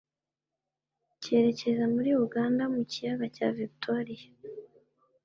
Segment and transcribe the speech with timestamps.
[1.23, 4.27] kerekeza muri u ganda mu kiyaga cya vigitoriya.